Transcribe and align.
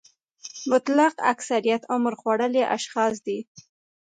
مطلق 0.71 1.15
اکثریت 1.33 1.81
عمر 1.93 2.13
خوړلي 2.19 2.63
اشخاص 2.77 3.13
دي. 3.25 3.39